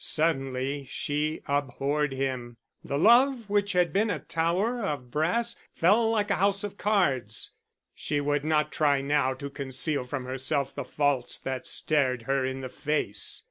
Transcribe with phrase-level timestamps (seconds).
[0.03, 2.57] Suddenly she abhorred him.
[2.83, 7.51] The love, which had been a tower of brass, fell like a house of cards.
[7.93, 12.61] She would not try now to conceal from herself the faults that stared her in
[12.61, 13.39] the face.